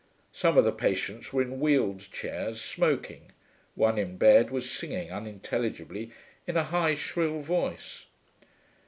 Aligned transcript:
Some 0.31 0.57
of 0.57 0.63
the 0.63 0.71
patients 0.71 1.31
were 1.31 1.43
in 1.43 1.59
wheeled 1.59 2.11
chairs, 2.11 2.59
smoking. 2.59 3.33
One, 3.75 3.99
in 3.99 4.17
bed, 4.17 4.49
was 4.49 4.67
singing, 4.67 5.11
unintelligibly, 5.11 6.09
in 6.47 6.57
a 6.57 6.63
high, 6.63 6.95
shrill 6.95 7.41
voice. 7.41 8.05